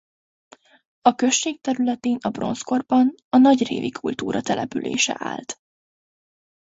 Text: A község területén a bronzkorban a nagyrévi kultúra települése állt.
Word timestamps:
A 1.01 1.15
község 1.15 1.61
területén 1.61 2.17
a 2.21 2.29
bronzkorban 2.29 3.15
a 3.29 3.37
nagyrévi 3.37 3.89
kultúra 3.91 4.41
települése 4.41 5.15
állt. 5.17 5.61